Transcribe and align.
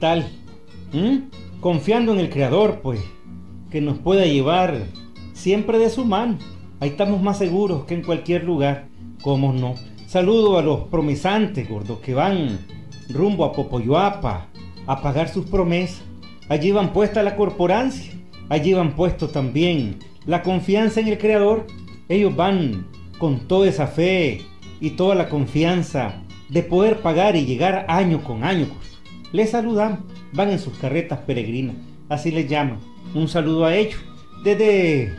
Bueno, 0.00 0.24
amigo, 0.24 0.30
¿qué 0.90 0.92
tal? 0.92 1.30
Confiando 1.60 2.12
en 2.12 2.20
el 2.20 2.30
Creador, 2.30 2.80
pues, 2.82 3.00
que 3.70 3.80
nos 3.80 3.98
pueda 3.98 4.24
llevar 4.26 4.84
siempre 5.32 5.78
de 5.78 5.90
su 5.90 6.04
mano. 6.04 6.38
Ahí 6.80 6.90
estamos 6.90 7.20
más 7.22 7.38
seguros 7.38 7.84
que 7.84 7.94
en 7.94 8.02
cualquier 8.02 8.44
lugar. 8.44 8.88
¿Cómo 9.22 9.52
no? 9.52 9.74
Saludo 10.06 10.58
a 10.58 10.62
los 10.62 10.88
promesantes, 10.88 11.68
gordos, 11.68 11.98
que 12.00 12.14
van 12.14 12.58
rumbo 13.08 13.44
a 13.44 13.52
Popoyoapa 13.52 14.46
a 14.86 15.02
pagar 15.02 15.28
sus 15.28 15.46
promesas. 15.46 16.02
Allí 16.48 16.70
van 16.70 16.92
puesta 16.92 17.22
la 17.22 17.36
corporancia. 17.36 18.12
Allí 18.48 18.72
van 18.72 18.94
puesto 18.94 19.28
también 19.28 19.98
la 20.24 20.42
confianza 20.42 21.00
en 21.00 21.08
el 21.08 21.18
Creador. 21.18 21.66
Ellos 22.08 22.34
van 22.34 22.86
con 23.18 23.48
toda 23.48 23.68
esa 23.68 23.86
fe 23.86 24.42
y 24.80 24.90
toda 24.90 25.14
la 25.14 25.28
confianza 25.28 26.22
de 26.48 26.62
poder 26.62 27.00
pagar 27.02 27.36
y 27.36 27.44
llegar 27.44 27.84
año 27.88 28.22
con 28.22 28.44
año. 28.44 28.66
Les 29.32 29.50
saludan, 29.50 30.04
van 30.32 30.50
en 30.50 30.58
sus 30.58 30.76
carretas 30.78 31.20
peregrinas, 31.20 31.76
así 32.08 32.30
les 32.30 32.48
llaman. 32.48 32.78
Un 33.14 33.28
saludo 33.28 33.64
a 33.64 33.74
ellos. 33.74 34.00
Desde... 34.42 35.14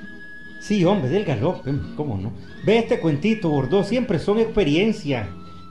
Sí, 0.62 0.84
hombre, 0.84 1.10
del 1.10 1.26
galope, 1.26 1.72
¿cómo 1.96 2.18
no? 2.18 2.32
Ve 2.66 2.80
este 2.80 3.00
cuentito, 3.00 3.50
Bordeaux, 3.50 3.88
siempre 3.88 4.20
son 4.20 4.40
experiencias 4.40 5.28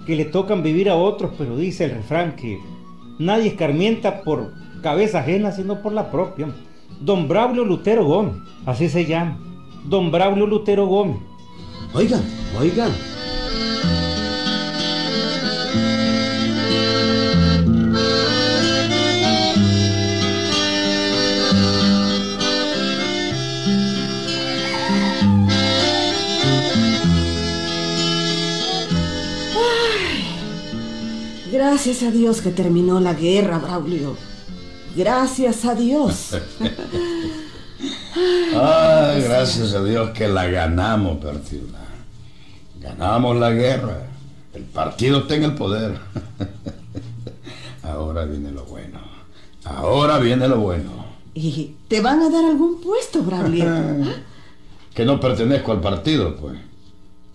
que 0.07 0.17
le 0.17 0.25
tocan 0.25 0.63
vivir 0.63 0.89
a 0.89 0.97
otros, 0.97 1.33
pero 1.37 1.57
dice 1.57 1.85
el 1.85 1.91
refrán 1.91 2.37
que 2.37 2.59
nadie 3.19 3.49
escarmienta 3.49 4.23
por 4.23 4.55
cabeza 4.83 5.19
ajena, 5.19 5.53
sino 5.53 5.83
por 5.83 5.93
la 5.93 6.11
propia. 6.11 6.49
Don 7.01 7.29
Braulio 7.29 7.65
Lutero 7.65 8.07
Gómez, 8.07 8.37
así 8.65 8.89
se 8.89 9.05
llama. 9.05 9.39
Don 9.85 10.11
Braulio 10.11 10.47
Lutero 10.47 10.87
Gómez. 10.87 11.19
Oigan, 11.93 12.23
oigan. 12.59 12.91
Gracias 31.51 32.03
a 32.03 32.11
Dios 32.11 32.43
que 32.43 32.51
terminó 32.51 33.01
la 33.01 33.15
guerra, 33.15 33.59
Braulio. 33.59 34.17
Gracias 34.95 35.65
a 35.65 35.75
Dios. 35.75 36.37
ah, 38.55 39.15
gracias 39.23 39.73
a 39.73 39.83
Dios 39.83 40.11
que 40.11 40.29
la 40.29 40.47
ganamos, 40.49 41.23
Bertilda. 41.23 41.79
Ganamos 42.81 43.37
la 43.37 43.51
guerra. 43.51 44.09
El 44.53 44.65
partido 44.65 45.21
está 45.21 45.37
en 45.37 45.45
el 45.45 45.55
poder. 45.55 45.99
Ahora 47.83 48.25
viene 48.25 48.51
lo 48.51 48.65
bueno. 48.65 48.99
Ahora 49.65 50.19
viene 50.19 50.49
lo 50.49 50.59
bueno. 50.59 51.07
¿Y 51.35 51.77
te 51.89 52.01
van 52.01 52.21
a 52.23 52.29
dar 52.29 52.45
algún 52.45 52.81
puesto, 52.81 53.23
Braulio? 53.23 53.65
que 54.95 55.05
no 55.05 55.19
pertenezco 55.21 55.73
al 55.73 55.81
partido, 55.81 56.37
pues. 56.37 56.59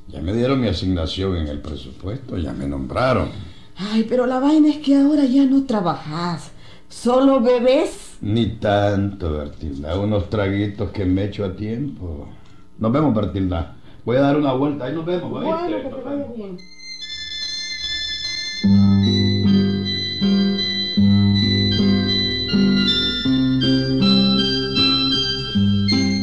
Ya 0.10 0.22
me 0.22 0.34
dieron 0.34 0.60
mi 0.60 0.68
asignación 0.68 1.38
en 1.38 1.48
el 1.48 1.60
presupuesto, 1.60 2.38
ya 2.38 2.54
me 2.54 2.68
nombraron. 2.68 3.53
Ay, 3.76 4.06
pero 4.08 4.26
la 4.26 4.40
vaina 4.40 4.70
es 4.70 4.78
que 4.78 4.96
ahora 4.96 5.26
ya 5.26 5.46
no 5.46 5.66
trabajas. 5.66 6.52
Solo 6.90 7.42
bebés. 7.42 8.18
Ni 8.22 8.46
tanto, 8.58 9.32
Bertilda. 9.32 10.00
Unos 10.00 10.30
traguitos 10.30 10.92
que 10.92 11.06
me 11.06 11.26
echo 11.26 11.44
a 11.44 11.56
tiempo. 11.56 12.28
Nos 12.78 12.92
vemos, 12.92 13.14
Bertilda. 13.16 13.76
Voy 14.06 14.18
a 14.18 14.22
dar 14.22 14.38
una 14.38 14.54
vuelta. 14.54 14.86
Ahí 14.86 14.94
nos 14.94 15.06
vemos. 15.06 15.30
Bueno, 15.30 15.68
que 15.68 15.90
te 15.90 16.02
vaya 16.02 16.28
bien. 16.36 16.58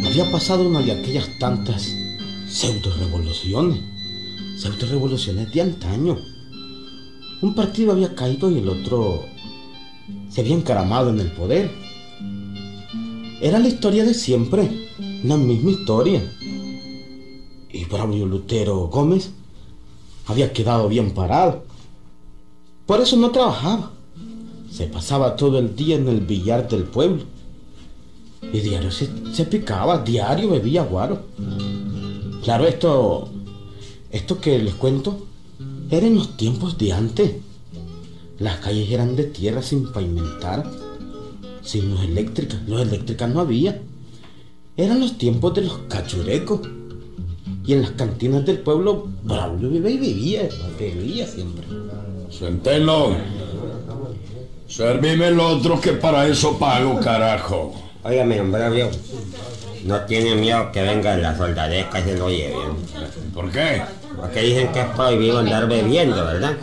Había 0.06 0.31
pasado 0.31 0.69
una 0.69 0.81
de 0.81 0.93
aquellas 0.93 1.28
tantas 1.38 1.97
pseudo-revoluciones. 2.49 3.81
Pseudo-revoluciones 4.56 5.53
de 5.53 5.61
antaño 5.61 6.17
un 7.42 7.54
partido 7.54 7.92
había 7.92 8.14
caído 8.14 8.50
y 8.50 8.58
el 8.58 8.68
otro 8.68 9.24
se 10.28 10.40
había 10.40 10.54
encaramado 10.54 11.10
en 11.10 11.20
el 11.20 11.30
poder. 11.32 11.70
Era 13.40 13.58
la 13.58 13.68
historia 13.68 14.04
de 14.04 14.14
siempre, 14.14 14.88
la 15.24 15.36
misma 15.36 15.70
historia. 15.70 16.22
Y 17.72 17.84
Braulio 17.86 18.26
Lutero 18.26 18.88
Gómez 18.88 19.30
había 20.26 20.52
quedado 20.52 20.88
bien 20.88 21.12
parado. 21.12 21.64
Por 22.86 23.00
eso 23.00 23.16
no 23.16 23.30
trabajaba. 23.30 23.92
Se 24.70 24.86
pasaba 24.86 25.36
todo 25.36 25.58
el 25.58 25.74
día 25.74 25.96
en 25.96 26.08
el 26.08 26.20
billar 26.20 26.68
del 26.68 26.84
pueblo. 26.84 27.24
Y 28.52 28.60
diario 28.60 28.90
se, 28.90 29.06
picaba, 29.44 29.98
diario 29.98 30.50
bebía 30.50 30.82
guaro. 30.82 31.22
Claro, 32.42 32.66
esto, 32.66 33.28
esto 34.10 34.40
que 34.40 34.58
les 34.58 34.74
cuento, 34.74 35.26
eran 35.90 36.14
los 36.14 36.36
tiempos 36.36 36.78
de 36.78 36.92
antes. 36.92 37.32
Las 38.38 38.58
calles 38.60 38.90
eran 38.90 39.16
de 39.16 39.24
tierra 39.24 39.60
sin 39.60 39.92
pavimentar, 39.92 40.64
sin 41.62 41.90
luz 41.90 42.02
eléctrica. 42.04 42.60
Luz 42.66 42.82
eléctricas 42.82 43.28
no 43.28 43.40
había. 43.40 43.80
Eran 44.76 45.00
los 45.00 45.18
tiempos 45.18 45.54
de 45.54 45.62
los 45.62 45.78
cachurecos. 45.88 46.60
Y 47.66 47.74
en 47.74 47.82
las 47.82 47.90
cantinas 47.92 48.46
del 48.46 48.60
pueblo, 48.60 49.08
Braulio 49.22 49.68
vivía 49.68 49.90
y 49.90 49.98
vivía, 49.98 50.48
bebía 50.78 51.26
siempre. 51.26 51.66
Centeno, 52.30 53.16
servime 54.66 55.28
el 55.28 55.40
otro 55.40 55.80
que 55.80 55.92
para 55.92 56.26
eso 56.26 56.58
pago, 56.58 56.98
carajo. 57.00 57.74
Óigame, 58.02 58.38
don 58.38 58.50
Braulio, 58.50 58.90
no 59.84 60.00
tiene 60.06 60.36
miedo 60.36 60.72
que 60.72 60.82
venga 60.82 61.16
la 61.16 61.36
soldadesca 61.36 62.00
y 62.00 62.04
se 62.04 62.16
lo 62.16 62.30
lleven. 62.30 62.76
¿Por 63.34 63.50
qué? 63.50 63.82
Porque 64.20 64.41
dicen 64.41 64.72
que 64.72 64.81
es 64.81 64.86
prohibido 64.86 65.38
andar 65.38 65.66
bebiendo, 65.66 66.25
¿verdad? 66.25 66.56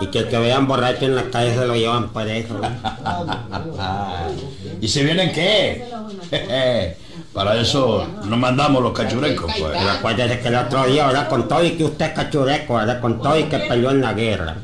Y 0.00 0.06
que 0.08 0.20
el 0.20 0.28
que 0.28 0.38
vean 0.38 0.66
borracho 0.66 1.04
en 1.04 1.16
la 1.16 1.30
calle 1.30 1.54
se 1.54 1.66
lo 1.66 1.74
llevan 1.74 2.08
por 2.10 2.26
eso. 2.26 2.60
¿Y 4.80 4.88
si 4.88 5.04
vienen 5.04 5.32
qué? 5.32 5.84
Para 7.36 7.54
eso 7.60 8.06
nos 8.24 8.38
mandamos 8.38 8.82
los 8.82 8.92
cachurecos, 8.92 9.52
pues. 9.58 9.72
Pero 9.76 9.90
acuérdese 9.90 10.40
que 10.40 10.48
el 10.48 10.54
otro 10.54 10.86
día, 10.86 11.06
¿verdad? 11.06 11.28
Con 11.28 11.46
todo 11.46 11.62
y 11.62 11.72
que 11.72 11.84
usted 11.84 12.06
es 12.06 12.12
cachureco, 12.12 12.76
¿verdad? 12.76 12.98
Con 12.98 13.20
todo 13.20 13.38
y 13.38 13.44
que 13.44 13.58
peleó 13.58 13.90
en 13.90 14.00
la 14.00 14.14
guerra. 14.14 14.56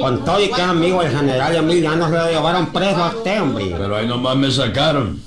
Con 0.00 0.24
todo 0.24 0.40
y 0.40 0.46
que 0.46 0.60
es 0.60 0.68
amigo 0.68 1.02
del 1.02 1.10
general 1.10 1.56
Emiliano, 1.56 2.08
se 2.08 2.14
lo 2.14 2.30
llevaron 2.30 2.72
preso 2.72 3.02
a 3.02 3.08
usted, 3.08 3.42
hombre. 3.42 3.74
Pero 3.76 3.96
ahí 3.96 4.06
nomás 4.06 4.36
me 4.36 4.48
sacaron. 4.48 5.20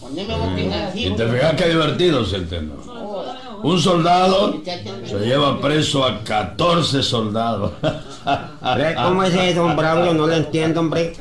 Y 0.96 1.10
te 1.10 1.28
fijas 1.28 1.56
qué 1.56 1.70
divertido, 1.70 2.26
Centeno. 2.26 2.76
Un 3.64 3.80
soldado 3.80 4.54
se 5.06 5.20
lleva 5.20 5.60
preso 5.60 6.04
a 6.04 6.24
14 6.24 7.02
soldados. 7.04 7.72
¿Cómo 9.04 9.24
es 9.24 9.34
eso, 9.34 9.64
don 9.64 9.76
Braulio? 9.76 10.14
No 10.14 10.28
lo 10.28 10.34
entiendo, 10.34 10.80
hombre. 10.82 11.14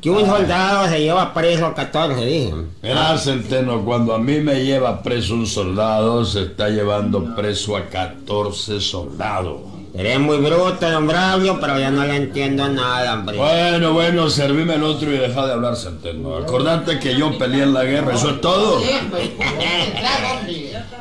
Que 0.00 0.10
un 0.10 0.26
soldado 0.26 0.88
se 0.88 1.00
lleva 1.00 1.32
preso 1.32 1.66
a 1.66 1.74
14, 1.74 2.24
dije. 2.24 2.54
Mira, 2.82 3.16
Centeno, 3.18 3.84
cuando 3.84 4.14
a 4.14 4.18
mí 4.18 4.40
me 4.40 4.64
lleva 4.64 5.00
preso 5.00 5.34
un 5.34 5.46
soldado, 5.46 6.24
se 6.24 6.42
está 6.42 6.68
llevando 6.68 7.36
preso 7.36 7.76
a 7.76 7.84
14 7.84 8.80
soldados. 8.80 9.71
Eres 9.94 10.18
muy 10.18 10.38
bruto, 10.38 10.90
don 10.90 11.06
Braulio, 11.06 11.60
pero 11.60 11.78
ya 11.78 11.90
no 11.90 12.04
le 12.04 12.16
entiendo 12.16 12.66
nada, 12.68 13.12
hombre. 13.12 13.36
Bueno, 13.36 13.92
bueno, 13.92 14.30
servime 14.30 14.74
el 14.74 14.82
otro 14.84 15.12
y 15.12 15.18
deja 15.18 15.46
de 15.46 15.52
hablar, 15.52 15.76
Centeno. 15.76 16.36
Acordate 16.36 16.98
que 16.98 17.14
yo 17.14 17.36
peleé 17.36 17.64
en 17.64 17.74
la 17.74 17.84
guerra, 17.84 18.14
eso 18.14 18.30
es 18.30 18.40
todo. 18.40 18.80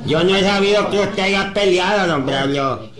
Yo 0.06 0.24
no 0.24 0.36
he 0.36 0.44
sabido 0.44 0.90
que 0.90 1.00
usted 1.00 1.24
haya 1.24 1.54
peleado, 1.54 2.08
don 2.08 2.26
Braulio. 2.26 2.92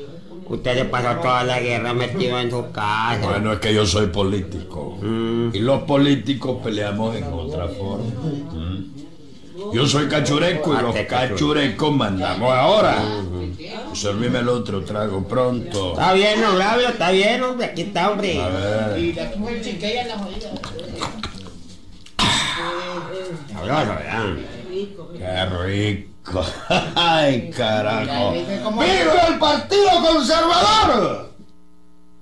Usted 0.46 0.78
se 0.80 0.86
pasó 0.86 1.20
toda 1.22 1.44
la 1.44 1.60
guerra 1.60 1.94
metido 1.94 2.40
en 2.40 2.52
su 2.52 2.72
casa. 2.72 3.20
Bueno, 3.24 3.54
es 3.54 3.60
que 3.60 3.74
yo 3.74 3.86
soy 3.86 4.08
político. 4.08 4.98
Y 5.02 5.60
los 5.60 5.84
políticos 5.84 6.58
peleamos 6.64 7.16
en 7.16 7.24
otra 7.26 7.68
forma. 7.68 8.06
Mm. 8.54 8.92
Yo 9.74 9.86
soy 9.88 10.08
cachureco 10.08 10.74
y 10.78 10.82
los 10.82 10.96
cachurecos 11.08 11.96
mandamos 11.96 12.52
ahora. 12.52 12.98
Servime 13.94 14.40
el 14.40 14.50
otro 14.50 14.84
trago 14.84 15.24
pronto. 15.28 15.92
Está 15.92 16.14
bien, 16.14 16.42
don 16.42 16.56
Braulio, 16.56 16.90
está 16.90 17.12
bien, 17.12 17.44
hombre. 17.44 17.68
Aquí 17.68 17.82
está, 17.82 18.12
hombre. 18.12 18.42
A 18.42 18.50
ver. 18.50 19.00
Y 19.00 19.12
de 19.12 19.22
aquí 19.22 19.40
fue 19.40 19.58
el 19.58 19.64
chinqueya 19.64 20.02
en 20.04 20.08
la 20.08 20.18
jodida. 20.18 20.50
Sabroso, 23.52 23.90
¿verdad? 23.96 24.36
Qué 25.18 25.46
rico. 25.46 26.46
Ay, 26.96 27.50
carajo. 27.50 28.34
¿Cómo 28.64 28.82
¡Viva 28.82 29.28
el 29.28 29.40
Partido 29.40 29.90
Conservador! 30.02 31.32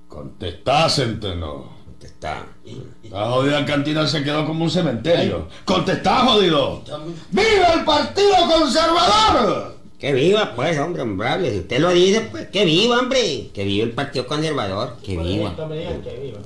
Contestá, 0.08 0.90
Centeno. 0.90 1.78
Está. 2.02 2.46
La 3.10 3.26
jodida 3.28 3.66
cantina 3.66 4.08
se 4.08 4.24
quedó 4.24 4.46
como 4.46 4.64
un 4.64 4.72
cementerio. 4.72 5.48
¡Contestá, 5.66 6.20
jodido! 6.26 6.82
¡Viva 7.32 7.74
el 7.74 7.84
Partido 7.84 8.36
Conservador! 8.48 9.79
Que 10.00 10.14
viva, 10.14 10.54
pues, 10.56 10.80
hombre, 10.80 11.04
Braulio. 11.04 11.52
Si 11.52 11.60
usted 11.60 11.80
lo 11.80 11.90
dice, 11.90 12.22
pues, 12.32 12.48
que 12.48 12.64
viva, 12.64 13.00
hombre. 13.00 13.50
Que 13.54 13.66
viva 13.66 13.84
el 13.84 13.92
Partido 13.92 14.28
Conservador. 14.28 14.96
Que 15.04 15.18
viva. 15.18 15.54
que 15.56 16.20
viva? 16.22 16.40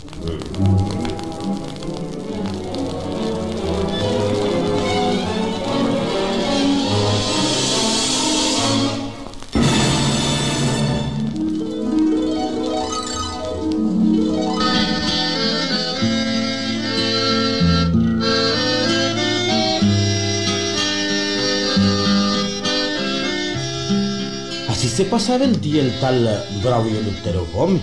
Se 24.93 25.05
pasaba 25.05 25.45
el 25.45 25.59
día 25.59 25.81
el 25.81 25.99
tal 25.99 26.45
Braulio 26.61 27.01
Lutero 27.01 27.47
Gómez, 27.51 27.81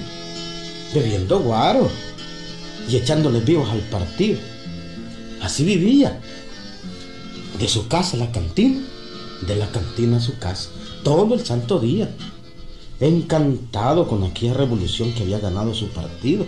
bebiendo 0.95 1.41
guaro 1.41 1.91
y 2.89 2.95
echándole 2.95 3.41
vivos 3.41 3.69
al 3.69 3.81
partido. 3.81 4.39
Así 5.43 5.65
vivía. 5.65 6.21
De 7.59 7.67
su 7.67 7.89
casa 7.89 8.17
a 8.17 8.21
la 8.21 8.31
cantina, 8.31 8.81
de 9.45 9.57
la 9.57 9.67
cantina 9.73 10.19
a 10.19 10.21
su 10.21 10.39
casa, 10.39 10.71
todo 11.03 11.35
el 11.35 11.45
santo 11.45 11.81
día. 11.81 12.15
Encantado 13.01 14.07
con 14.07 14.23
aquella 14.23 14.55
revolución 14.55 15.13
que 15.13 15.25
había 15.25 15.41
ganado 15.41 15.75
su 15.75 15.89
partido. 15.89 16.47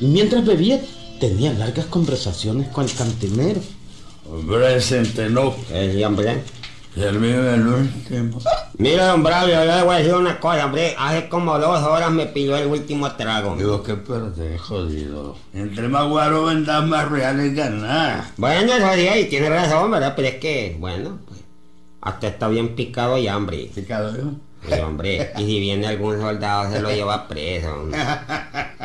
Y 0.00 0.04
mientras 0.06 0.46
bebía, 0.46 0.80
tenía 1.18 1.52
largas 1.52 1.86
conversaciones 1.86 2.68
con 2.68 2.84
el 2.84 2.94
cantinero. 2.94 3.60
Hombre, 4.30 4.80
hombre. 6.04 6.42
Servirme 6.96 7.54
el 7.54 7.66
último. 7.66 8.40
Mira, 8.78 9.08
don 9.08 9.22
Bravio, 9.22 9.62
yo 9.62 9.76
le 9.76 9.82
voy 9.82 9.94
a 9.94 9.98
decir 9.98 10.14
una 10.14 10.40
cosa, 10.40 10.64
hombre. 10.64 10.94
Hace 10.98 11.28
como 11.28 11.58
dos 11.58 11.82
horas 11.82 12.10
me 12.10 12.24
pidió 12.24 12.56
el 12.56 12.68
último 12.68 13.12
trago. 13.16 13.54
Digo, 13.54 13.82
qué 13.82 13.96
perdés, 13.96 14.58
jodido. 14.58 15.36
Entre 15.52 15.88
más 15.88 16.08
guaro 16.08 16.46
vendas, 16.46 16.86
más 16.86 17.10
reales 17.10 17.54
ganar. 17.54 18.24
Bueno, 18.38 18.72
eso 18.72 18.94
sí, 18.94 19.08
ahí 19.08 19.26
tiene 19.26 19.50
razón, 19.50 19.90
¿verdad? 19.90 20.14
Pero 20.16 20.28
es 20.28 20.34
que, 20.36 20.74
bueno, 20.80 21.18
pues, 21.28 21.40
hasta 22.00 22.28
está 22.28 22.48
bien 22.48 22.74
picado 22.74 23.18
ya, 23.18 23.36
hombre. 23.36 23.70
¿Picado 23.74 24.16
yo? 24.16 24.30
Sí, 24.66 24.80
hombre. 24.80 25.32
Y 25.36 25.44
si 25.44 25.60
viene 25.60 25.86
algún 25.86 26.18
soldado 26.18 26.72
se 26.72 26.80
lo 26.80 26.90
lleva 26.90 27.28
preso. 27.28 27.74
hombre. 27.74 27.98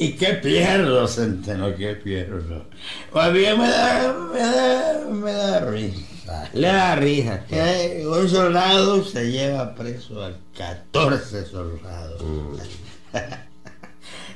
¿Y 0.00 0.12
qué 0.12 0.34
pierdo, 0.34 1.08
Centeno? 1.08 1.74
¿Qué 1.74 1.96
pierdo? 1.96 2.66
Más 3.12 3.32
bien 3.32 3.58
me 3.58 3.68
da, 3.68 4.16
me 4.32 4.38
da, 4.38 5.04
me 5.10 5.32
da 5.32 5.58
risa. 5.58 6.48
Le 6.52 6.68
da 6.68 6.94
risa. 6.94 7.44
tío. 7.48 7.58
Que 7.58 8.06
un 8.06 8.28
soldado 8.28 9.02
se 9.04 9.32
lleva 9.32 9.74
preso 9.74 10.24
a 10.24 10.30
14 10.56 11.46
soldados. 11.46 12.22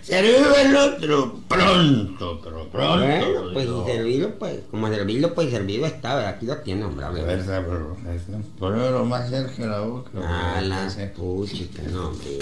Vive 0.09 0.63
el 0.63 0.75
otro 0.75 1.39
pronto, 1.47 2.41
pero 2.43 2.69
pronto. 2.69 2.99
Bueno, 2.99 3.53
pues 3.53 3.69
y 3.69 3.93
servido, 3.93 4.35
pues, 4.41 4.61
como 4.69 4.89
servido, 4.89 5.33
pues 5.33 5.49
servido 5.51 5.87
está, 5.87 6.17
¿verdad? 6.17 6.31
Aquí 6.31 6.47
lo 6.47 6.57
tiene, 6.59 6.85
hombre. 6.85 7.05
A 7.05 7.09
hable. 7.09 7.23
ver, 7.23 7.45
pero, 7.47 7.97
este, 8.13 8.33
Ponelo 8.59 9.05
más 9.05 9.31
cerca 9.31 9.63
de 9.63 9.69
la 9.69 9.79
boca. 9.79 10.11
Ah, 10.17 10.61
la 10.61 10.89
puchica, 11.15 11.83
no, 11.85 12.09
hombre. 12.09 12.41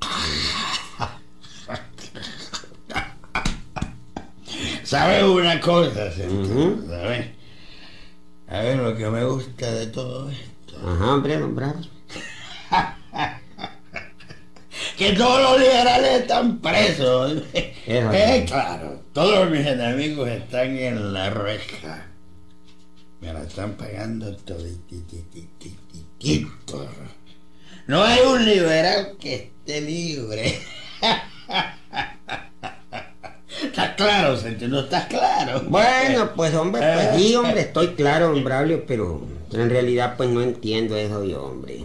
¿Sabes 4.88 5.22
una 5.22 5.60
cosa. 5.60 6.10
¿Sabes? 6.10 7.26
A 8.48 8.60
ver, 8.60 8.78
lo 8.78 8.96
que 8.96 9.06
me 9.10 9.22
gusta 9.22 9.70
de 9.70 9.86
todo 9.88 10.30
esto. 10.30 10.78
Ajá, 10.82 11.12
hombre, 11.12 11.36
don 11.36 11.54
Bravo. 11.54 11.78
que 14.96 15.12
todos 15.12 15.42
los 15.42 15.60
liberales 15.60 16.22
están 16.22 16.58
presos. 16.60 17.42
Eso 17.52 18.12
Eh, 18.14 18.46
claro, 18.48 19.02
todos 19.12 19.50
mis 19.50 19.66
enemigos 19.66 20.26
están 20.26 20.78
en 20.78 21.12
la 21.12 21.28
reja. 21.28 22.06
Me 23.20 23.30
la 23.30 23.42
están 23.42 23.74
pagando 23.74 24.34
toditititititito. 24.38 26.88
No 27.86 28.02
hay 28.02 28.20
un 28.20 28.42
liberal 28.42 29.16
que 29.20 29.34
esté 29.34 29.82
libre. 29.82 30.58
¿Estás 33.98 34.16
claro, 34.20 34.36
Centeno? 34.36 34.76
¿No 34.76 34.80
estás 34.82 35.06
claro? 35.06 35.62
Bueno, 35.68 36.30
pues 36.36 36.54
hombre, 36.54 36.80
pues 36.80 37.06
Eh. 37.06 37.12
sí, 37.16 37.34
hombre, 37.34 37.60
estoy 37.62 37.88
claro, 37.94 38.28
don 38.28 38.44
Braulio, 38.44 38.84
pero 38.86 39.20
en 39.52 39.68
realidad 39.70 40.14
pues 40.16 40.28
no 40.30 40.40
entiendo 40.40 40.96
eso 40.96 41.24
yo, 41.24 41.42
hombre. 41.44 41.84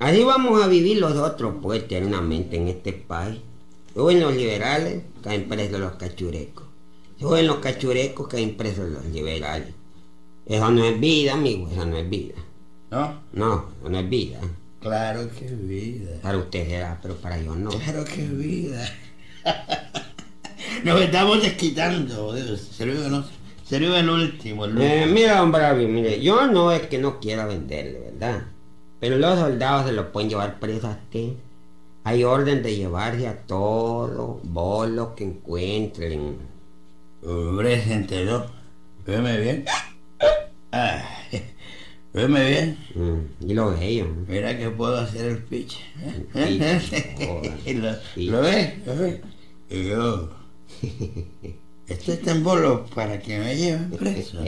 Así 0.00 0.24
vamos 0.24 0.60
a 0.60 0.66
vivir 0.66 0.98
los 0.98 1.12
otros, 1.16 1.54
pues, 1.62 1.84
eternamente 1.84 2.56
en 2.56 2.66
este 2.66 2.92
país. 2.92 3.38
Suben 3.94 4.18
los 4.20 4.34
liberales, 4.34 5.02
caen 5.22 5.48
presos 5.48 5.78
los 5.78 5.92
cachurecos. 5.92 6.64
Suben 7.20 7.46
los 7.46 7.58
cachurecos, 7.58 8.26
caen 8.26 8.56
presos 8.56 8.88
los 8.90 9.04
liberales. 9.04 9.68
Eso 10.46 10.68
no 10.72 10.84
es 10.84 10.98
vida, 10.98 11.34
amigo, 11.34 11.68
eso 11.70 11.86
no 11.86 11.96
es 11.96 12.10
vida. 12.10 12.34
¿No? 12.90 13.20
No, 13.32 13.66
eso 13.80 13.88
no 13.88 13.98
es 14.00 14.08
vida. 14.08 14.40
Claro 14.80 15.30
que 15.38 15.44
es 15.44 15.68
vida. 15.68 16.10
Para 16.22 16.38
usted 16.38 16.66
será, 16.66 16.98
pero 17.00 17.14
para 17.18 17.40
yo 17.40 17.54
no. 17.54 17.70
Claro 17.70 18.04
que 18.04 18.24
es 18.24 18.36
vida. 18.36 18.84
Nos 20.84 21.00
estamos 21.00 21.42
desquitando. 21.42 22.34
Sirve, 22.56 23.08
no, 23.08 23.24
sirve 23.64 23.98
el 23.98 24.08
último. 24.08 24.64
El 24.64 24.80
Eh, 24.80 25.00
último. 25.02 25.14
mira, 25.14 25.38
don 25.38 25.92
mire, 25.92 26.20
yo 26.20 26.46
no 26.46 26.72
es 26.72 26.82
que 26.86 26.98
no 26.98 27.20
quiera 27.20 27.46
venderle, 27.46 27.98
¿verdad? 28.12 28.42
Pero 29.00 29.18
los 29.18 29.38
soldados 29.38 29.86
se 29.86 29.92
lo 29.92 30.12
pueden 30.12 30.30
llevar 30.30 30.60
preso 30.60 30.86
a 30.88 30.92
usted. 30.92 31.32
Hay 32.04 32.24
orden 32.24 32.62
de 32.62 32.76
llevarse 32.76 33.28
a 33.28 33.36
todo 33.46 34.40
bolo 34.42 35.14
que 35.14 35.24
encuentren. 35.24 36.36
Hombre, 37.24 37.82
se 37.82 37.92
enteró. 37.94 38.46
Veme 39.06 39.38
bien. 39.40 39.64
Ah, 40.72 41.02
veme 42.12 42.48
bien. 42.48 42.78
Mm, 42.94 43.50
y 43.50 43.54
lo 43.54 43.70
bello. 43.72 44.06
Mira 44.26 44.56
que 44.58 44.70
puedo 44.70 44.98
hacer 44.98 45.26
el 45.26 45.38
pitch. 45.38 45.78
Pitch, 46.32 47.16
joder. 47.26 47.76
¿Lo, 47.76 47.92
Pitch. 48.14 48.30
¿Lo 48.30 48.40
ves? 48.40 48.86
¿Lo 48.86 48.96
ves? 48.96 49.20
Y 49.70 49.88
yo. 49.88 50.41
Esto 51.88 52.12
está 52.12 52.30
en 52.30 52.42
bolo 52.42 52.86
para 52.94 53.20
que 53.20 53.38
me 53.38 53.56
lleven 53.56 53.90
preso. 53.90 54.38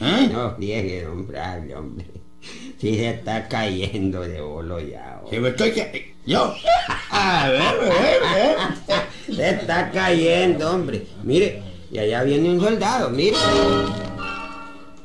¿Ah? 0.00 0.26
No, 0.32 0.56
don 0.58 1.26
Braulio, 1.26 1.78
hombre. 1.78 2.06
Si 2.78 2.96
se 2.96 3.10
está 3.10 3.46
cayendo 3.46 4.22
de 4.22 4.40
bolo 4.40 4.80
ya. 4.80 5.20
Hombre. 5.22 5.40
me 5.40 5.48
estoy 5.50 5.72
que... 5.72 6.14
Yo. 6.26 6.54
A 7.10 7.48
ver, 7.50 7.60
a 7.60 7.72
ver, 7.74 8.22
a 8.22 8.34
ver. 8.34 8.56
Se 9.34 9.50
está 9.50 9.90
cayendo, 9.90 10.70
hombre. 10.70 11.06
Mire, 11.22 11.62
y 11.90 11.98
allá 11.98 12.22
viene 12.22 12.50
un 12.50 12.60
soldado, 12.60 13.10
mire. 13.10 13.36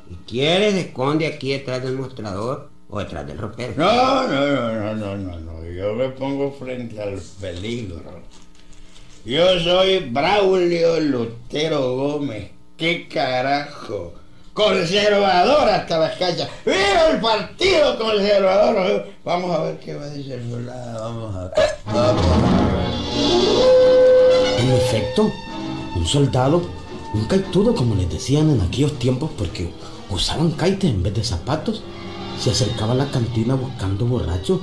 Si 0.07 0.15
quiere, 0.25 0.71
se 0.71 0.79
esconde 0.81 1.27
aquí 1.27 1.51
detrás 1.51 1.83
del 1.83 1.97
mostrador 1.97 2.69
o 2.89 2.99
detrás 2.99 3.27
del 3.27 3.37
ropero. 3.37 3.73
No, 3.75 4.27
no, 4.27 4.47
no, 4.47 4.73
no, 4.73 4.95
no, 4.95 5.17
no, 5.17 5.39
no. 5.39 5.65
Yo 5.69 5.93
me 5.93 6.09
pongo 6.09 6.51
frente 6.53 7.01
al 7.01 7.19
peligro. 7.41 8.01
Yo 9.27 9.59
soy 9.59 9.99
Braulio 10.09 11.01
Lutero 11.01 11.97
Gómez. 11.97 12.49
¿Qué 12.77 13.09
carajo? 13.09 14.13
Conservador 14.53 15.67
hasta 15.67 15.99
las 15.99 16.15
cachas. 16.15 16.47
¡Viva 16.65 17.09
el 17.11 17.19
partido 17.19 17.99
conservador! 17.99 19.05
Vamos 19.25 19.53
a 19.53 19.63
ver 19.63 19.79
qué 19.79 19.95
va 19.95 20.05
a 20.05 20.07
decir 20.07 20.31
el 20.31 20.49
soldado. 20.49 21.03
Vamos 21.03 21.35
a 21.35 21.41
ver. 21.41 21.51
Vamos 21.87 22.25
a 22.25 22.37
ver. 22.77 24.63
En 24.63 24.71
efecto, 24.71 25.29
un 25.97 26.07
soldado, 26.07 26.61
un 27.13 27.25
caitudo 27.25 27.75
como 27.75 27.95
les 27.95 28.09
decían 28.09 28.49
en 28.49 28.61
aquellos 28.61 28.97
tiempos 28.97 29.29
porque 29.37 29.73
usaban 30.09 30.51
caites 30.51 30.89
en 30.89 31.03
vez 31.03 31.13
de 31.13 31.25
zapatos, 31.25 31.83
se 32.39 32.51
acercaba 32.51 32.93
a 32.93 32.95
la 32.95 33.11
cantina 33.11 33.55
buscando 33.55 34.05
borrachos. 34.05 34.61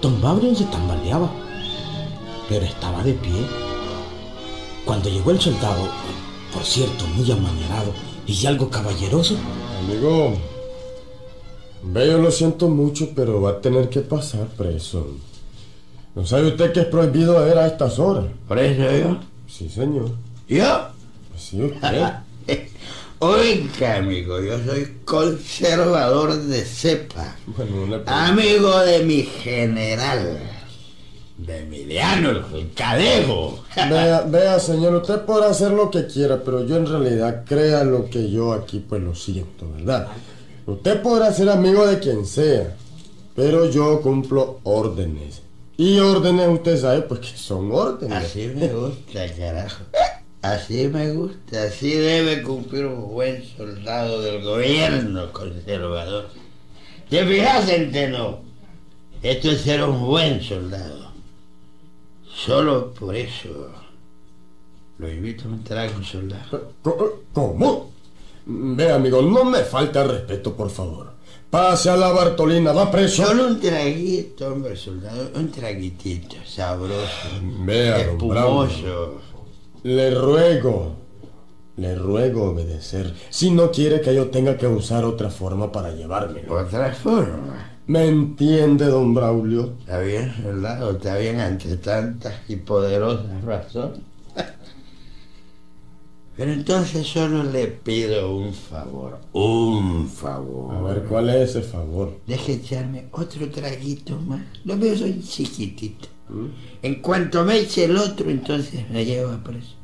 Don 0.00 0.18
Babrio 0.22 0.54
se 0.54 0.64
tambaleaba, 0.64 1.30
pero 2.48 2.64
estaba 2.64 3.02
de 3.02 3.14
pie. 3.14 3.46
Cuando 4.84 5.08
llegó 5.08 5.30
el 5.30 5.40
soldado, 5.40 5.88
por 6.52 6.64
cierto, 6.64 7.06
muy 7.08 7.30
amanerado 7.30 7.92
y 8.26 8.46
algo 8.46 8.70
caballeroso, 8.70 9.36
Amigo, 9.80 10.36
ve, 11.82 12.06
yo 12.08 12.18
lo 12.18 12.30
siento 12.30 12.68
mucho, 12.68 13.10
pero 13.14 13.40
va 13.40 13.50
a 13.50 13.60
tener 13.60 13.88
que 13.88 14.00
pasar 14.00 14.46
preso. 14.48 15.06
¿No 16.14 16.26
sabe 16.26 16.48
usted 16.48 16.72
que 16.72 16.80
es 16.80 16.86
prohibido 16.86 17.38
beber 17.38 17.58
a 17.58 17.66
estas 17.66 17.98
horas? 17.98 18.24
¿Por 18.48 18.58
eso 18.58 18.82
yo? 18.82 19.20
Sí, 19.46 19.68
señor. 19.68 20.10
¿Yo? 20.48 20.88
Pues 21.30 21.42
sí, 21.42 21.62
usted. 21.62 22.12
Oiga, 23.18 23.96
amigo, 23.96 24.40
yo 24.42 24.58
soy 24.64 24.98
conservador 25.04 26.36
de 26.36 26.64
cepa. 26.64 27.34
Bueno, 27.46 27.82
una 27.82 28.28
Amigo 28.28 28.78
de 28.80 29.04
mi 29.04 29.22
general. 29.22 30.38
De 31.38 31.58
Emiliano, 31.58 32.30
el 32.30 32.72
cadejo. 32.72 33.62
Vea, 33.76 34.20
vea, 34.28 34.58
señor, 34.58 34.94
usted 34.94 35.20
podrá 35.22 35.50
hacer 35.50 35.70
lo 35.70 35.90
que 35.90 36.06
quiera, 36.06 36.40
pero 36.42 36.64
yo 36.66 36.76
en 36.76 36.86
realidad 36.86 37.44
crea 37.46 37.84
lo 37.84 38.08
que 38.08 38.30
yo 38.30 38.52
aquí 38.52 38.84
pues 38.86 39.02
lo 39.02 39.14
siento, 39.14 39.70
¿verdad? 39.76 40.08
Usted 40.66 41.02
podrá 41.02 41.32
ser 41.32 41.50
amigo 41.50 41.86
de 41.86 41.98
quien 41.98 42.24
sea, 42.24 42.74
pero 43.34 43.70
yo 43.70 44.00
cumplo 44.00 44.60
órdenes. 44.64 45.42
Y 45.76 45.98
órdenes, 45.98 46.48
usted 46.48 46.80
sabe, 46.80 47.02
pues 47.02 47.20
que 47.20 47.36
son 47.36 47.70
órdenes. 47.70 48.24
Así 48.24 48.50
me 48.56 48.68
gusta, 48.68 49.26
carajo. 49.36 49.84
Así 50.40 50.88
me 50.88 51.12
gusta, 51.12 51.64
así 51.64 51.90
debe 51.90 52.42
cumplir 52.42 52.86
un 52.86 53.12
buen 53.12 53.44
soldado 53.44 54.22
del 54.22 54.42
gobierno 54.42 55.32
conservador. 55.32 56.28
¿Te 57.10 57.26
fijas, 57.26 57.66
Centeno? 57.66 58.40
Esto 59.22 59.50
es 59.50 59.60
ser 59.60 59.82
un 59.82 60.06
buen 60.06 60.40
soldado. 60.40 61.12
Solo 62.36 62.92
por 62.92 63.16
eso 63.16 63.70
lo 64.98 65.10
invito 65.10 65.44
a 65.44 65.48
un 65.48 65.64
trago, 65.64 66.02
soldado. 66.02 66.72
¿Cómo? 67.32 67.92
Ve, 68.44 68.92
amigo, 68.92 69.22
no 69.22 69.44
me 69.44 69.60
falta 69.60 70.04
respeto, 70.04 70.54
por 70.54 70.70
favor. 70.70 71.12
Pase 71.50 71.88
a 71.88 71.96
la 71.96 72.12
Bartolina, 72.12 72.72
va 72.72 72.90
preso. 72.90 73.24
Solo 73.24 73.46
un 73.46 73.60
traguito, 73.60 74.48
hombre, 74.48 74.76
soldado. 74.76 75.30
Un 75.34 75.50
traguitito, 75.50 76.36
sabroso. 76.44 77.28
Vea, 77.40 78.00
espumoso. 78.02 79.20
Le 79.82 80.14
ruego, 80.14 80.94
le 81.76 81.94
ruego 81.94 82.50
obedecer. 82.50 83.14
Si 83.30 83.50
no 83.50 83.70
quiere 83.70 84.00
que 84.00 84.14
yo 84.14 84.30
tenga 84.30 84.56
que 84.56 84.66
usar 84.66 85.04
otra 85.04 85.30
forma 85.30 85.70
para 85.72 85.92
llevármelo. 85.92 86.54
Otra 86.54 86.92
forma. 86.94 87.72
¿Me 87.86 88.08
entiende, 88.08 88.86
don 88.86 89.14
Braulio? 89.14 89.74
Está 89.80 90.00
bien, 90.00 90.34
soldado, 90.42 90.90
está 90.92 91.18
bien 91.18 91.38
ante 91.38 91.76
tantas 91.76 92.34
y 92.48 92.56
poderosas 92.56 93.44
razones. 93.44 94.00
Pero 96.36 96.52
entonces 96.52 97.06
solo 97.06 97.44
le 97.44 97.68
pido 97.68 98.34
un 98.36 98.52
favor, 98.52 99.20
un 99.32 100.08
favor. 100.08 100.74
A 100.74 100.80
ver, 100.82 101.04
¿cuál 101.04 101.30
es 101.30 101.50
ese 101.50 101.62
favor? 101.62 102.20
Deje 102.26 102.54
echarme 102.54 103.06
otro 103.12 103.48
traguito 103.50 104.18
más. 104.20 104.42
Lo 104.64 104.76
veo 104.76 104.96
soy 104.96 105.22
chiquitito. 105.22 106.08
En 106.82 106.96
cuanto 106.96 107.44
me 107.44 107.56
eche 107.58 107.84
el 107.84 107.96
otro, 107.96 108.28
entonces 108.28 108.90
me 108.90 109.04
llevo 109.04 109.30
a 109.30 109.42
preso. 109.42 109.75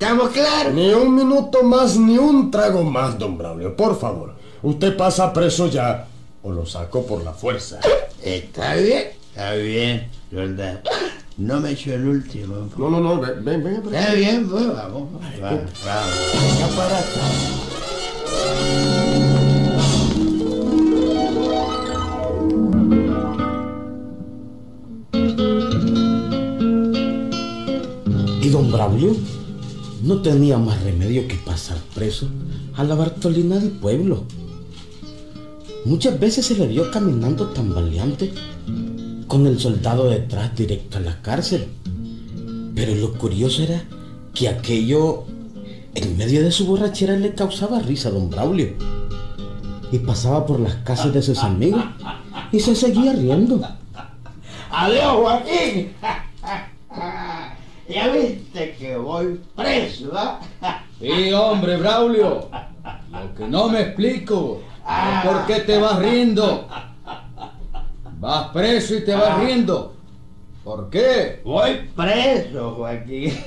¿Estamos 0.00 0.30
claros? 0.30 0.74
Ni 0.74 0.92
un 0.92 1.12
minuto 1.12 1.64
más, 1.64 1.96
ni 1.96 2.16
un 2.16 2.52
trago 2.52 2.84
más, 2.84 3.18
don 3.18 3.36
Braulio, 3.36 3.74
por 3.74 3.98
favor. 3.98 4.32
Usted 4.62 4.96
pasa 4.96 5.32
preso 5.32 5.66
ya, 5.66 6.06
o 6.44 6.52
lo 6.52 6.64
saco 6.64 7.04
por 7.04 7.24
la 7.24 7.32
fuerza. 7.32 7.80
Está 8.22 8.76
bien, 8.76 9.08
está 9.30 9.54
bien, 9.54 10.08
soldado. 10.30 10.82
No 11.36 11.58
me 11.58 11.72
echo 11.72 11.92
el 11.92 12.06
último. 12.06 12.68
No, 12.76 12.90
no, 12.90 13.00
no, 13.00 13.20
ven, 13.20 13.44
ven, 13.44 13.64
ven. 13.64 13.92
Está 13.92 14.14
bien, 14.14 14.48
pues 14.48 14.68
vamos. 14.68 15.08
Vamos, 15.40 15.62
vamos. 15.84 16.74
Para 16.76 16.98
acá. 17.00 17.20
Y 28.40 28.48
don 28.48 28.70
Braulio 28.70 29.37
no 30.02 30.22
tenía 30.22 30.58
más 30.58 30.82
remedio 30.82 31.26
que 31.26 31.36
pasar 31.36 31.78
preso 31.94 32.28
a 32.74 32.84
la 32.84 32.94
Bartolina 32.94 33.58
del 33.58 33.70
pueblo. 33.70 34.24
Muchas 35.84 36.18
veces 36.18 36.46
se 36.46 36.56
le 36.56 36.66
vio 36.66 36.90
caminando 36.90 37.48
tambaleante 37.48 38.32
con 39.26 39.46
el 39.46 39.58
soldado 39.58 40.08
detrás 40.08 40.54
directo 40.54 40.98
a 40.98 41.00
la 41.02 41.20
cárcel. 41.22 41.68
Pero 42.74 42.94
lo 42.94 43.14
curioso 43.14 43.62
era 43.62 43.82
que 44.34 44.48
aquello 44.48 45.24
en 45.94 46.16
medio 46.16 46.42
de 46.42 46.52
su 46.52 46.66
borrachera 46.66 47.16
le 47.16 47.34
causaba 47.34 47.80
risa 47.80 48.08
a 48.08 48.12
don 48.12 48.30
Braulio. 48.30 48.74
Y 49.90 49.98
pasaba 49.98 50.46
por 50.46 50.60
las 50.60 50.76
casas 50.76 51.12
de 51.12 51.22
sus 51.22 51.38
amigos 51.38 51.82
y 52.52 52.60
se 52.60 52.74
seguía 52.74 53.12
riendo. 53.12 53.60
Adiós, 54.70 55.16
Joaquín. 55.16 55.92
Ya 57.88 58.08
viste 58.08 58.76
que 58.78 58.96
voy 58.96 59.40
preso, 59.56 60.12
¿ah? 60.14 60.40
Sí, 61.00 61.32
hombre, 61.32 61.76
Braulio. 61.76 62.48
Lo 63.10 63.34
que 63.34 63.46
no 63.46 63.68
me 63.68 63.80
explico 63.80 64.60
es 64.86 65.26
por 65.26 65.46
qué 65.46 65.60
te 65.60 65.78
vas 65.78 65.98
riendo. 65.98 66.68
Vas 68.18 68.48
preso 68.48 68.96
y 68.96 69.04
te 69.04 69.14
vas 69.14 69.38
riendo. 69.38 69.94
¿Por 70.64 70.90
qué? 70.90 71.40
Voy 71.44 71.88
preso, 71.96 72.72
Joaquín. 72.72 73.32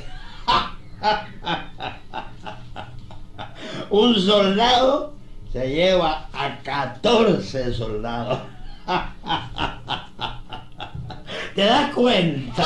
Un 3.89 4.15
soldado 4.15 5.13
se 5.51 5.69
lleva 5.69 6.29
a 6.33 6.57
14 6.63 7.73
soldados. 7.73 8.39
¿Te 11.55 11.65
das 11.65 11.93
cuenta? 11.93 12.63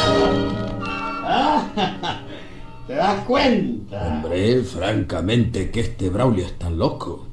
¿Ah? 1.28 1.68
¿Te 2.88 2.94
das 2.94 3.26
cuenta? 3.26 4.08
Hombre, 4.08 4.62
francamente 4.62 5.72
que 5.72 5.80
este 5.80 6.10
Braulio 6.10 6.46
está 6.46 6.70
loco. 6.70 7.26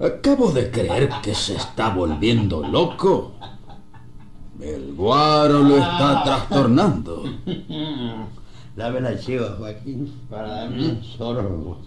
Acabo 0.00 0.50
de 0.50 0.70
creer 0.70 1.08
que 1.22 1.34
se 1.34 1.54
está 1.54 1.90
volviendo 1.90 2.66
loco. 2.66 3.34
El 4.60 4.94
guaro 4.94 5.60
lo 5.60 5.76
está 5.76 6.24
trastornando. 6.24 7.24
Dame 8.76 9.00
la 9.00 9.18
chiva, 9.18 9.54
Joaquín, 9.56 10.12
para 10.28 10.48
darme 10.48 10.88
un 10.88 11.04
sorbo. 11.04 11.78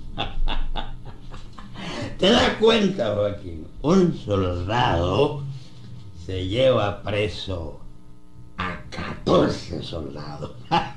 ¿Te 2.17 2.29
das 2.29 2.55
cuenta, 2.59 3.13
Joaquín? 3.13 3.67
Un 3.81 4.17
soldado 4.17 5.43
se 6.25 6.47
lleva 6.47 7.01
preso 7.01 7.79
a 8.57 8.79
14 8.89 9.83
soldados. 9.83 10.51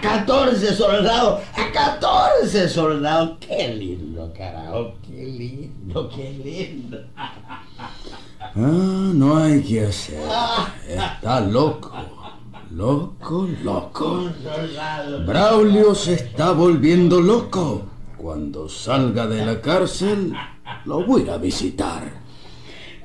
A 0.00 0.24
14 0.24 0.74
soldados, 0.74 1.40
a 1.54 1.70
14 1.72 2.68
soldados. 2.70 3.36
Qué 3.40 3.68
lindo, 3.74 4.32
carajo, 4.34 4.94
qué 5.06 5.26
lindo, 5.26 6.08
qué 6.08 6.30
lindo. 6.42 6.98
Ah, 7.16 7.62
no 8.56 9.36
hay 9.36 9.62
que 9.62 9.84
hacer. 9.84 10.18
Está 10.88 11.40
loco. 11.40 11.92
Loco, 12.70 13.46
loco. 13.62 14.30
Braulio 15.26 15.94
se 15.94 16.14
está 16.14 16.52
volviendo 16.52 17.20
loco. 17.20 17.82
Cuando 18.16 18.70
salga 18.70 19.26
de 19.26 19.44
la 19.44 19.60
cárcel, 19.60 20.32
lo 20.86 21.04
voy 21.04 21.20
a 21.22 21.24
ir 21.24 21.30
a 21.32 21.36
visitar. 21.36 22.10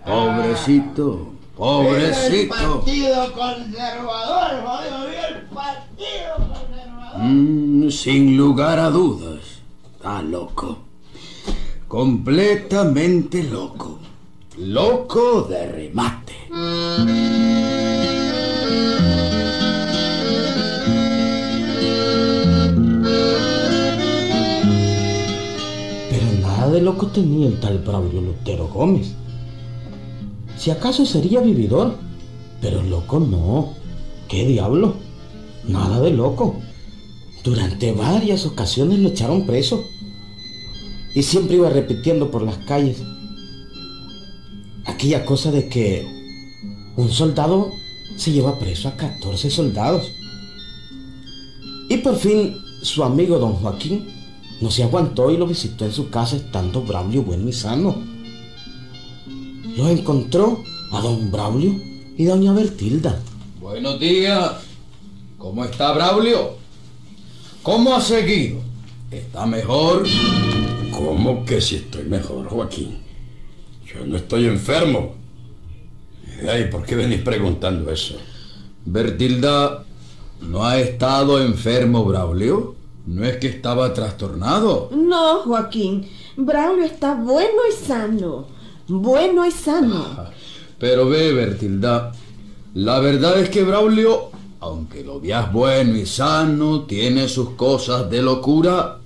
Pobrecito, 0.05 1.31
El 1.33 1.55
pobrecito. 1.57 2.55
partido 2.55 3.33
conservador, 3.33 4.63
jodido 4.63 5.07
bien, 5.09 5.23
el 5.35 5.41
partido 5.47 6.35
conservador. 6.35 6.44
Mm, 7.17 7.89
sin 7.91 8.35
lugar 8.35 8.77
a 8.77 8.89
dudas, 8.89 9.39
está 9.95 10.21
loco. 10.21 10.79
Completamente 11.87 13.41
loco. 13.43 13.99
Loco 14.57 15.43
de 15.43 15.65
remate. 15.65 16.33
Pero 26.09 26.25
nada 26.41 26.69
de 26.69 26.81
loco 26.81 27.07
tenía 27.07 27.47
el 27.47 27.61
tal 27.61 27.79
Braulio 27.79 28.19
Lutero 28.19 28.67
Gómez. 28.67 29.13
Si 30.57 30.69
acaso 30.69 31.05
sería 31.05 31.39
vividor, 31.39 31.95
pero 32.59 32.83
loco 32.83 33.21
no. 33.21 33.73
¿Qué 34.27 34.45
diablo? 34.45 34.95
Nada 35.65 36.01
de 36.01 36.11
loco. 36.11 36.59
Durante 37.45 37.91
varias 37.91 38.43
ocasiones 38.47 38.97
lo 38.97 39.09
echaron 39.09 39.45
preso. 39.45 39.87
Y 41.13 41.21
siempre 41.21 41.57
iba 41.57 41.69
repitiendo 41.69 42.31
por 42.31 42.41
las 42.41 42.57
calles 42.57 42.97
aquella 44.85 45.23
cosa 45.25 45.51
de 45.51 45.69
que 45.69 46.05
un 46.97 47.09
soldado 47.11 47.71
se 48.17 48.31
lleva 48.31 48.57
preso 48.57 48.87
a 48.87 48.97
14 48.97 49.51
soldados. 49.51 50.11
Y 51.87 51.97
por 51.97 52.17
fin 52.17 52.57
su 52.81 53.03
amigo 53.03 53.37
don 53.37 53.53
Joaquín 53.53 54.07
no 54.59 54.71
se 54.71 54.83
aguantó 54.83 55.29
y 55.29 55.37
lo 55.37 55.45
visitó 55.45 55.85
en 55.85 55.91
su 55.91 56.09
casa 56.09 56.37
estando 56.37 56.81
Braulio 56.81 57.21
bueno 57.21 57.47
y 57.47 57.53
sano. 57.53 57.95
Lo 59.77 59.87
encontró 59.87 60.63
a 60.91 60.99
don 60.99 61.31
Braulio 61.31 61.79
y 62.17 62.25
doña 62.25 62.53
Bertilda. 62.53 63.21
Buenos 63.61 63.99
días. 63.99 64.51
¿Cómo 65.37 65.63
está 65.63 65.91
Braulio? 65.93 66.64
¿Cómo 67.65 67.95
ha 67.95 67.99
seguido? 67.99 68.59
¿Está 69.09 69.47
mejor? 69.47 70.03
¿Cómo 70.91 71.43
que 71.45 71.59
si 71.59 71.77
estoy 71.77 72.03
mejor, 72.03 72.47
Joaquín? 72.47 72.99
Yo 73.87 74.05
no 74.05 74.17
estoy 74.17 74.45
enfermo. 74.45 75.15
Ay, 76.47 76.65
¿por 76.65 76.85
qué 76.85 76.93
venís 76.95 77.21
preguntando 77.21 77.89
eso? 77.89 78.17
Bertilda, 78.85 79.83
¿no 80.41 80.63
ha 80.63 80.77
estado 80.77 81.41
enfermo 81.41 82.05
Braulio? 82.05 82.75
¿No 83.07 83.25
es 83.25 83.37
que 83.37 83.47
estaba 83.47 83.91
trastornado? 83.95 84.91
No, 84.91 85.39
Joaquín. 85.39 86.07
Braulio 86.37 86.85
está 86.85 87.15
bueno 87.15 87.61
y 87.67 87.73
sano. 87.83 88.45
Bueno 88.87 89.43
y 89.43 89.49
sano. 89.49 90.05
Pero 90.77 91.09
ve, 91.09 91.33
Bertilda, 91.33 92.11
la 92.75 92.99
verdad 92.99 93.39
es 93.39 93.49
que 93.49 93.63
Braulio, 93.63 94.34
aunque 94.65 95.03
lo 95.03 95.19
veas 95.19 95.51
bueno 95.51 95.97
y 95.97 96.05
sano, 96.05 96.83
tiene 96.83 97.27
sus 97.27 97.51
cosas 97.51 98.09
de 98.09 98.21
locura. 98.21 98.99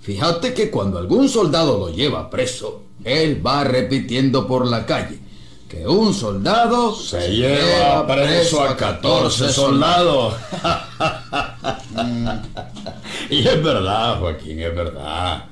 Fíjate 0.00 0.54
que 0.54 0.70
cuando 0.70 0.98
algún 0.98 1.28
soldado 1.28 1.78
lo 1.78 1.90
lleva 1.90 2.30
preso, 2.30 2.82
él 3.04 3.44
va 3.44 3.64
repitiendo 3.64 4.46
por 4.46 4.66
la 4.66 4.86
calle 4.86 5.24
que 5.68 5.86
un 5.86 6.14
soldado 6.14 6.94
Se 6.94 7.34
lleva 7.34 8.06
preso 8.06 8.62
a 8.62 8.76
14 8.76 9.52
soldados. 9.52 10.34
y 13.30 13.46
es 13.46 13.62
verdad, 13.62 14.20
Joaquín, 14.20 14.60
es 14.60 14.74
verdad. 14.74 15.46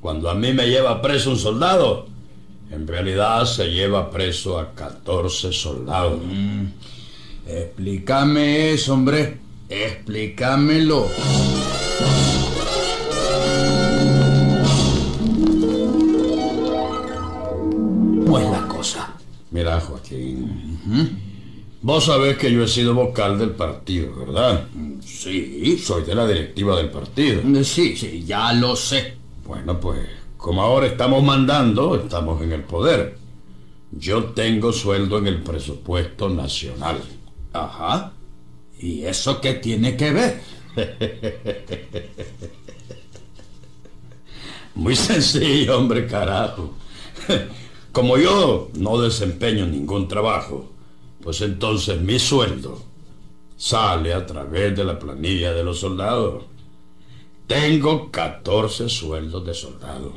Cuando 0.00 0.28
a 0.28 0.34
mí 0.34 0.52
me 0.52 0.66
lleva 0.66 1.00
preso 1.00 1.30
un 1.30 1.38
soldado, 1.38 2.06
en 2.70 2.86
realidad 2.86 3.46
se 3.46 3.70
lleva 3.70 4.10
preso 4.10 4.58
a 4.58 4.74
14 4.74 5.52
soldados. 5.52 6.20
Mm. 6.22 6.66
Explícame 7.46 8.72
eso, 8.72 8.94
hombre. 8.94 9.38
Explícamelo. 9.68 11.08
¿Cómo 18.24 18.38
es 18.38 18.50
la 18.50 18.68
cosa? 18.68 19.14
Mira, 19.50 19.80
Joaquín. 19.80 21.20
Vos 21.82 22.06
sabés 22.06 22.38
que 22.38 22.50
yo 22.50 22.64
he 22.64 22.68
sido 22.68 22.94
vocal 22.94 23.38
del 23.38 23.50
partido, 23.50 24.16
¿verdad? 24.16 24.66
Sí. 25.04 25.78
Soy 25.78 26.02
de 26.04 26.14
la 26.14 26.26
directiva 26.26 26.76
del 26.76 26.90
partido. 26.90 27.42
Sí, 27.62 27.94
sí, 27.94 28.24
ya 28.26 28.52
lo 28.54 28.74
sé. 28.74 29.14
Bueno, 29.46 29.78
pues, 29.78 30.00
como 30.38 30.62
ahora 30.62 30.86
estamos 30.86 31.22
mandando, 31.22 31.96
estamos 31.96 32.40
en 32.42 32.52
el 32.52 32.62
poder. 32.62 33.18
Yo 33.92 34.24
tengo 34.24 34.72
sueldo 34.72 35.18
en 35.18 35.26
el 35.26 35.42
presupuesto 35.42 36.30
nacional. 36.30 37.00
Ajá. 37.54 38.12
¿Y 38.78 39.04
eso 39.04 39.40
qué 39.40 39.54
tiene 39.54 39.96
que 39.96 40.10
ver? 40.10 40.42
Muy 44.74 44.96
sencillo, 44.96 45.78
hombre, 45.78 46.06
carajo. 46.06 46.74
Como 47.92 48.18
yo 48.18 48.70
no 48.74 49.00
desempeño 49.00 49.66
ningún 49.66 50.08
trabajo, 50.08 50.72
pues 51.22 51.40
entonces 51.42 52.00
mi 52.00 52.18
sueldo 52.18 52.82
sale 53.56 54.12
a 54.12 54.26
través 54.26 54.76
de 54.76 54.84
la 54.84 54.98
planilla 54.98 55.52
de 55.52 55.62
los 55.62 55.78
soldados. 55.78 56.42
Tengo 57.46 58.10
14 58.10 58.88
sueldos 58.88 59.46
de 59.46 59.54
soldado. 59.54 60.12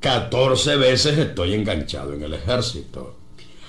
14 0.00 0.76
veces 0.76 1.18
estoy 1.18 1.52
enganchado 1.52 2.14
en 2.14 2.22
el 2.22 2.32
ejército. 2.32 3.17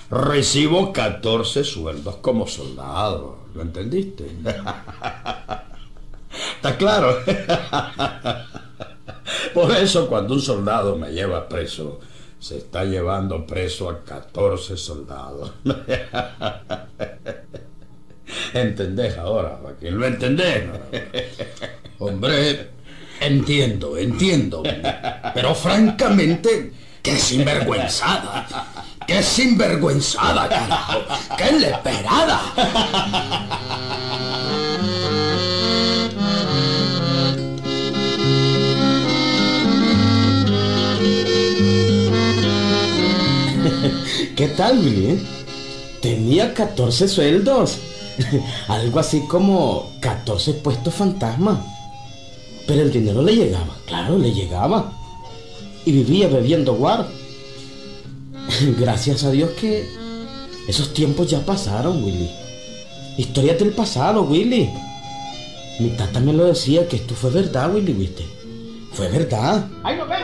Recibo 0.09 0.91
14 0.91 1.63
sueldos 1.63 2.15
como 2.17 2.45
soldado. 2.47 3.37
¿Lo 3.53 3.61
entendiste? 3.61 4.25
¿Está 6.55 6.75
claro? 6.77 7.19
Por 9.53 9.71
eso 9.75 10.07
cuando 10.07 10.33
un 10.33 10.41
soldado 10.41 10.95
me 10.95 11.11
lleva 11.11 11.47
preso, 11.47 11.99
se 12.39 12.57
está 12.57 12.85
llevando 12.85 13.45
preso 13.45 13.87
a 13.89 14.03
14 14.03 14.75
soldados. 14.77 15.51
¿Entendés 18.53 19.17
ahora, 19.17 19.59
Joaquín? 19.61 19.99
¿Lo 19.99 20.07
entendés? 20.07 20.63
Hombre, 21.99 22.69
entiendo, 23.19 23.95
entiendo. 23.97 24.63
Pero 25.33 25.53
francamente, 25.53 26.71
qué 27.01 27.17
sinvergüenzada. 27.17 28.47
Qué 29.09 29.23
sinvergüenzada, 29.23 30.47
carajo. 30.47 30.99
Qué 31.35 31.51
leperada. 31.59 32.39
¿Qué 44.35 44.47
tal, 44.49 44.77
Willy? 44.79 45.05
eh? 45.07 45.19
Tenía 46.01 46.53
14 46.53 47.07
sueldos. 47.07 47.77
Algo 48.67 48.99
así 48.99 49.21
como 49.21 49.91
14 50.01 50.53
puestos 50.53 50.93
fantasma. 50.93 51.65
Pero 52.67 52.83
el 52.83 52.91
dinero 52.91 53.23
le 53.23 53.35
llegaba, 53.35 53.75
claro, 53.87 54.19
le 54.19 54.31
llegaba. 54.31 54.93
Y 55.83 55.93
vivía 55.93 56.27
bebiendo 56.27 56.75
guar. 56.75 57.07
Gracias 58.79 59.23
a 59.23 59.31
Dios 59.31 59.51
que 59.51 59.87
esos 60.67 60.93
tiempos 60.93 61.29
ya 61.29 61.45
pasaron, 61.45 62.03
Willy. 62.03 62.29
Historias 63.17 63.59
del 63.59 63.71
pasado, 63.71 64.23
Willy. 64.23 64.69
Mi 65.79 65.89
tata 65.91 66.19
me 66.19 66.33
lo 66.33 66.45
decía 66.45 66.87
que 66.87 66.97
esto 66.97 67.15
fue 67.15 67.29
verdad, 67.29 67.73
Willy, 67.73 67.93
¿viste? 67.93 68.25
Fue 68.91 69.07
verdad. 69.09 69.67
¡Ahí 69.83 69.97
nos 69.97 70.09
vemos! 70.09 70.18